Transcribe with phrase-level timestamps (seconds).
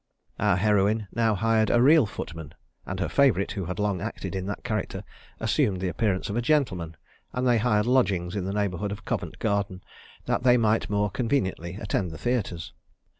[0.39, 2.55] Our heroine now hired a real footman;
[2.87, 5.03] and her favourite, who had long acted in that character,
[5.39, 6.97] assumed the appearance of a gentleman;
[7.33, 9.83] and they hired lodgings in the neighbourhood of Covent Garden,
[10.25, 12.73] that they might more conveniently attend the theatres.